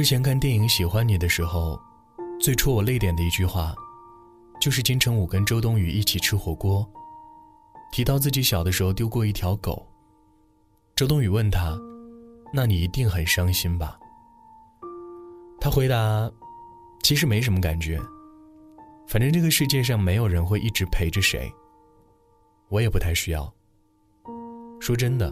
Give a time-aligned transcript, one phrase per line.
[0.00, 1.78] 之前看电影《喜欢你》的时候，
[2.40, 3.74] 最戳我泪点的一句话，
[4.58, 6.90] 就是金城武跟周冬雨一起吃火锅，
[7.92, 9.86] 提到自己小的时候丢过一条狗。
[10.96, 11.78] 周冬雨问他
[12.50, 13.98] ：“那你一定很伤心吧？”
[15.60, 16.32] 他回答
[17.04, 18.00] ：“其实没什么感觉，
[19.06, 21.52] 反正这个世界上没有人会一直陪着谁，
[22.70, 23.52] 我也不太需要。
[24.80, 25.30] 说真的，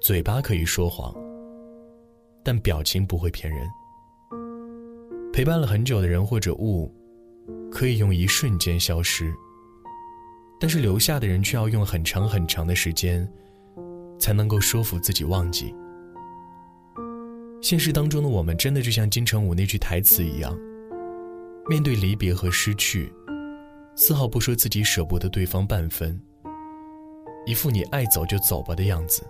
[0.00, 1.14] 嘴巴可以说谎，
[2.50, 3.70] 但表情不会骗人。
[5.32, 6.92] 陪伴了很久的人或者物，
[7.70, 9.32] 可以用一瞬间消失，
[10.58, 13.24] 但是留下的人却要用很长很长的时间，
[14.18, 15.72] 才能够说服自己忘记。”
[17.62, 20.52] 现实当中的我们，真的就像金城武那句台词一样，
[21.68, 23.12] 面对离别和失去，
[23.94, 26.20] 丝毫不说自己舍不得对方半分，
[27.46, 29.22] 一副你爱走就走吧的样子。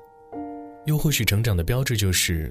[0.86, 2.50] 又或许成长的标志就是，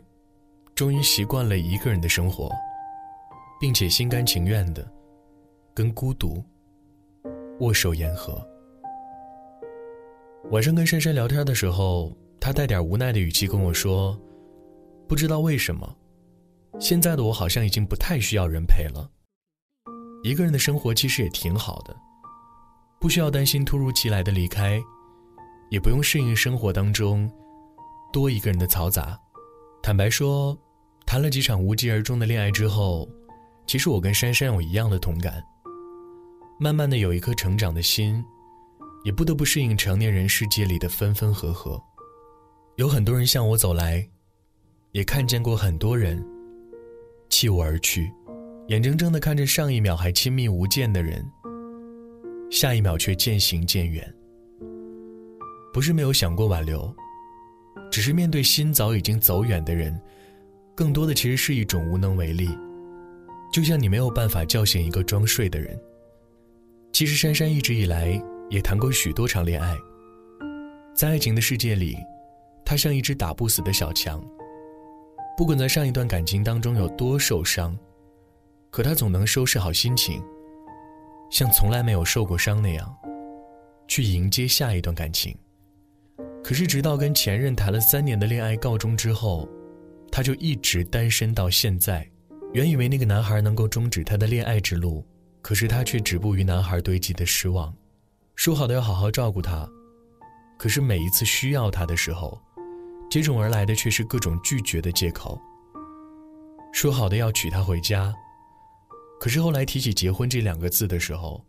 [0.80, 2.50] 终于习惯了一个人的生活，
[3.60, 4.90] 并且心甘情愿的
[5.74, 6.42] 跟孤独
[7.60, 8.42] 握手言和。
[10.52, 14.18] 晚上跟珊珊聊天的时候，她带点无奈的语气跟我说。
[15.06, 15.98] 不知道为什么，
[16.80, 19.12] 现在的我好像已经不太需要人陪了。
[20.24, 21.94] 一个人的生活其实也挺好的，
[23.02, 24.82] 不需要担心突如其来的离开，
[25.72, 27.30] 也不用适应生活当中
[28.14, 29.20] 多一个人的嘈杂。
[29.84, 30.58] 坦白说，
[31.10, 33.10] 谈了几场无疾而终的恋爱之后，
[33.66, 35.44] 其实我跟珊珊有一样的同感。
[36.60, 38.24] 慢慢的有一颗成长的心，
[39.04, 41.82] 也不得不适应成年人世界里的分分合合。
[42.76, 44.08] 有很多人向我走来。
[44.92, 46.24] 也看见过很多人
[47.28, 48.12] 弃我而去，
[48.68, 51.26] 眼睁睁的看着上一秒还亲密无间的人，
[52.52, 54.16] 下一秒却渐行渐远。
[55.74, 56.96] 不是没有想过挽留，
[57.92, 60.00] 只是面对心早已经走远的人，
[60.80, 62.48] 更多的其实是一种无能为力。
[63.52, 65.78] 就像你没有办法叫醒一个装睡的人。
[66.94, 68.18] 其实珊珊一直以来
[68.50, 69.76] 也谈过许多场恋爱，
[70.96, 71.98] 在爱情的世界里，
[72.64, 74.24] 她像一只打不死的小强。
[75.36, 77.78] 不管在上一段感情当中有多受伤，
[78.70, 80.24] 可他总能收拾好心情，
[81.30, 82.98] 像从来没有受过伤那样，
[83.86, 85.36] 去迎接下一段感情。
[86.42, 89.46] 可是直到跟前任谈了三年的恋爱告终之后，
[90.12, 92.08] 她就一直单身到现在。
[92.54, 95.06] 原以为那个男孩能够终止她的恋爱之路，
[95.42, 97.74] 可是她却止步于男孩堆积的失望。
[98.36, 99.70] 说好的要好好照顾他，
[100.58, 102.40] 可是每一次需要他的时候。
[103.12, 105.40] 接踵而来的却是各种拒绝的借口。
[106.72, 108.14] 说好的要娶她回家，
[109.20, 111.44] 可是后来提起结婚这两个字的时候，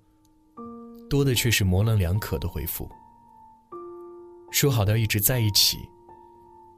[1.09, 2.91] 多的却是模棱两可的回复。
[4.51, 5.77] 说好的要一直在一起，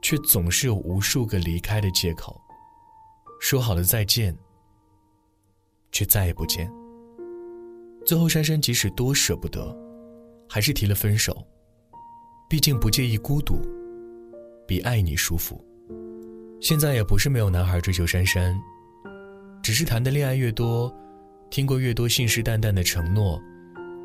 [0.02, 2.38] 却总是有无数个离开的借口。
[3.40, 4.36] 说好的再见，
[5.90, 6.70] 却再也不见。
[8.04, 9.74] 最后，珊珊即使多舍不得，
[10.48, 11.36] 还是提了分手。
[12.48, 13.60] 毕竟不介意孤独。
[14.66, 15.62] 比爱你舒服。
[16.60, 18.54] 现在也不是没有男孩追求珊珊，
[19.62, 20.94] 只是谈的恋爱越多，
[21.50, 23.42] 听过越多信誓旦旦的承诺，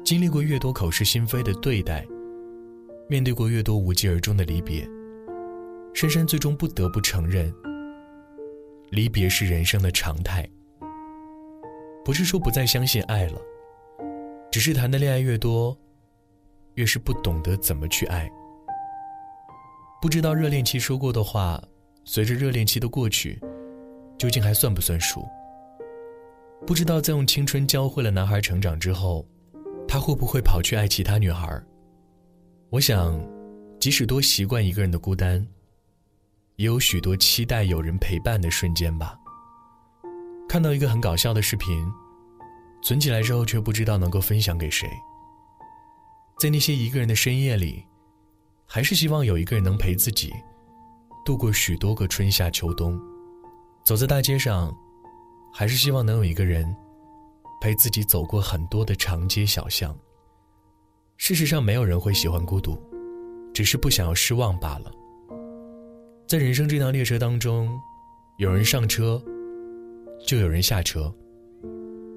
[0.04, 2.06] 经历过越多口是心非的对待，
[3.08, 4.88] 面对过越多无疾而终的离别，
[5.98, 7.52] 珊珊最终不得不承认，
[8.92, 10.48] 离别是人生的常态。
[12.06, 13.42] 不是说不再相信爱了，
[14.52, 15.76] 只是谈的恋爱越多，
[16.76, 18.30] 越是不懂得怎么去爱。
[20.00, 21.60] 不知道热恋期说过的话，
[22.06, 23.42] 随着热恋期的过去，
[24.20, 25.28] 究竟还算不算数？
[26.68, 29.28] 不知道在用青春教会了男孩成长之后，
[29.88, 31.60] 他会不会跑去爱其他女孩？
[32.70, 33.20] 我想，
[33.80, 35.44] 即使多习惯一个人的孤单，
[36.58, 39.18] 也有许多期待有人陪伴的瞬间吧。
[40.48, 41.84] 看到一个很搞笑的视频，
[42.84, 44.88] 存起来之后却不知道能够分享给谁。
[46.40, 47.84] 在那些一个人的深夜里。
[48.70, 50.34] 还是希望有一个人能陪自己
[51.24, 53.00] 度过许多个春夏秋冬，
[53.86, 54.76] 走在大街上，
[55.54, 56.76] 还是希望能有一个人
[57.62, 59.98] 陪自己走过很多的长街小巷。
[61.16, 62.78] 事实上，没有人会喜欢孤独，
[63.54, 64.92] 只是不想要失望罢了。
[66.28, 67.70] 在人生这趟列车当中，
[68.36, 69.24] 有人上车，
[70.26, 71.10] 就有人下车，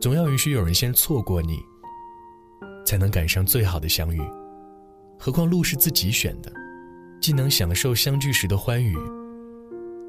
[0.00, 1.60] 总要允许有人先错过你，
[2.84, 4.20] 才能赶上最好的相遇。
[5.16, 6.52] 何况路是自己选的，
[7.22, 8.96] 既能享受相聚时的欢愉，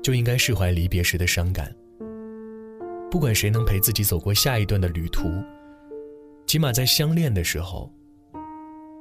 [0.02, 1.72] 就应该释怀离别时的伤感。
[3.12, 5.30] 不管谁能陪自己走过下一段的旅途，
[6.48, 7.88] 起码在相恋的时候，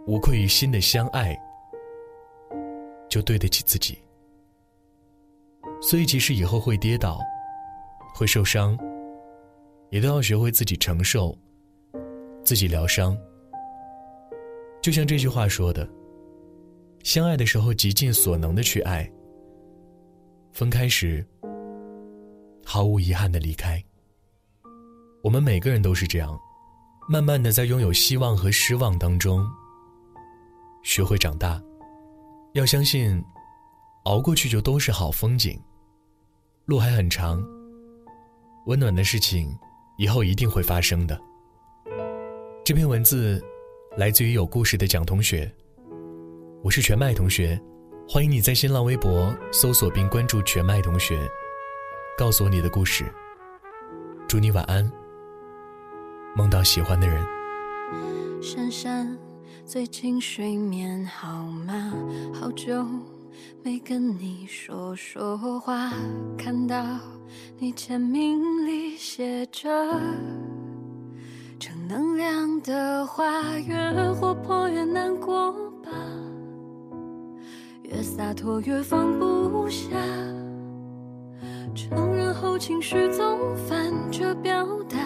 [0.06, 1.34] 无愧于心的相爱，
[3.08, 3.96] 就对得起自己。
[5.80, 7.18] 所以，即使以后会跌倒，
[8.14, 8.78] 会受伤，
[9.90, 11.36] 也都要学会自己承受，
[12.44, 13.16] 自己疗伤。
[14.82, 15.88] 就像这句话说的
[17.04, 19.04] ：“相爱的时候，极尽所能的去爱；
[20.52, 21.26] 分开时，
[22.64, 23.82] 毫无遗憾的离开。”
[25.22, 26.38] 我们每个人都是这样，
[27.08, 29.46] 慢慢的在拥有希望和失望当中，
[30.82, 31.62] 学会长大。
[32.54, 33.22] 要相信，
[34.04, 35.60] 熬过去就都是好风景。
[36.66, 37.44] 路还很长，
[38.66, 39.54] 温暖的事情
[39.98, 41.20] 以后一定会发生的。
[42.64, 43.42] 这篇文字
[43.96, 45.52] 来自于有故事的蒋同学，
[46.62, 47.60] 我是全麦同学，
[48.08, 51.28] 欢迎你在新浪微博搜索并关注全麦同学，
[52.16, 53.04] 告诉我你的故事。
[54.28, 54.90] 祝你晚安。
[56.36, 57.20] 梦到喜欢的人。
[58.40, 59.18] 珊珊，
[59.66, 61.92] 最近睡眠好吗？
[62.32, 62.86] 好久
[63.62, 65.92] 没跟你说说话。
[66.38, 66.82] 看到
[67.58, 69.68] 你签名里写着
[71.58, 73.76] 正能量的话，越
[74.12, 75.52] 活泼越难过
[75.82, 75.90] 吧，
[77.82, 79.88] 越洒脱越放不下。
[81.74, 84.98] 承认后情绪总反着表达。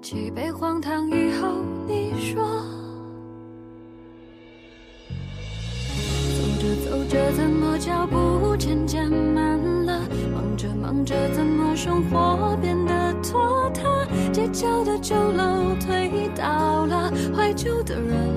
[0.00, 1.29] 几杯荒唐一
[7.08, 10.00] 着怎么脚步渐渐慢了？
[10.32, 14.06] 忙着忙着怎么生活变得拖沓？
[14.32, 18.28] 街角的旧楼推倒了，怀旧的人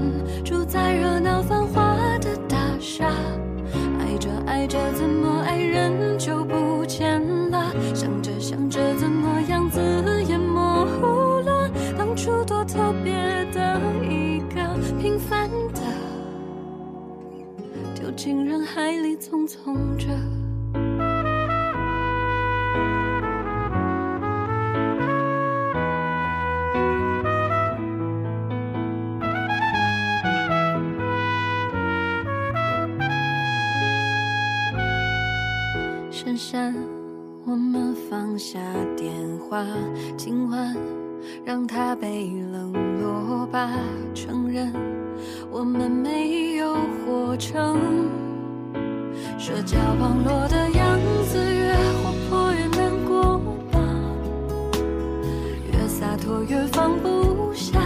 [0.43, 3.05] 住在热闹繁华的大厦，
[3.99, 6.55] 爱着爱着怎么爱人就不
[18.03, 20.07] 丢进人海里匆匆着。
[36.11, 36.75] 珊珊，
[37.45, 38.59] 我们放下
[38.97, 39.13] 电
[39.49, 39.65] 话，
[40.17, 41.02] 今晚。
[41.45, 42.71] 让他被冷
[43.01, 43.71] 落吧，
[44.13, 44.73] 承认
[45.51, 48.09] 我们没有活成
[49.37, 50.99] 社交网络的样
[51.29, 53.39] 子，越活泼越难过
[53.71, 53.79] 吧，
[55.71, 57.79] 越洒脱越放不下，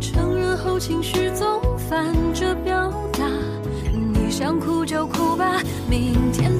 [0.00, 3.28] 承认后情绪总反着表达，
[3.92, 6.50] 你想哭就哭吧，明天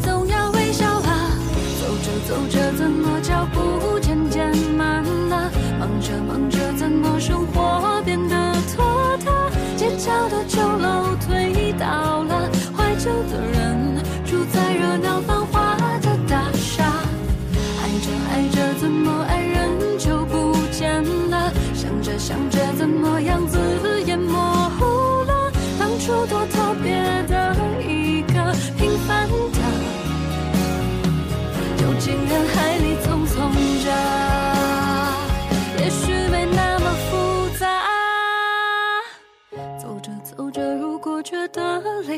[6.22, 7.53] 忙着，怎么生活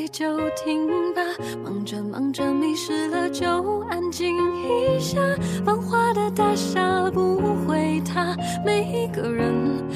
[0.09, 1.21] 就停吧，
[1.63, 5.17] 忙着忙着迷失了，就安静一下。
[5.65, 9.53] 繁华的大厦不会塌，每一个人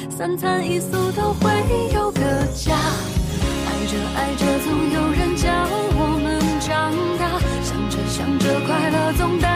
[0.10, 1.52] 三餐一宿都会
[1.94, 2.22] 有个
[2.56, 2.74] 家。
[3.68, 5.50] 爱着爱着，总有人教
[5.94, 7.40] 我们长大。
[7.64, 9.50] 想着想着，快乐总大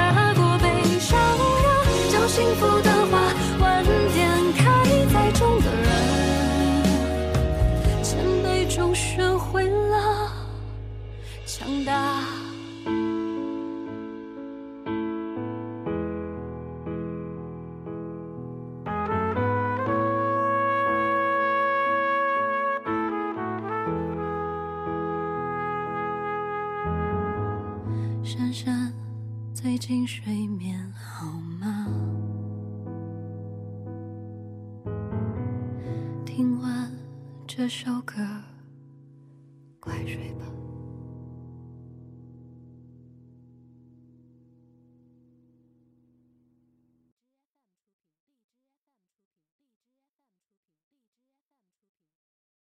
[29.75, 31.29] 最近睡眠好
[31.59, 31.85] 吗？
[36.25, 36.89] 听完
[37.45, 38.15] 这首歌，
[39.81, 40.45] 快睡吧。